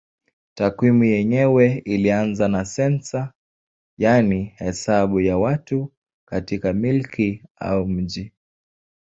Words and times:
Takwimu 0.57 1.03
yenyewe 1.13 1.65
ilianza 1.85 2.47
na 2.47 2.65
sensa 2.65 3.33
yaani 3.97 4.45
hesabu 4.55 5.19
ya 5.21 5.37
watu 5.37 5.91
katika 6.27 6.73
milki 6.73 7.43
au 7.55 7.87
mji. 7.87 8.33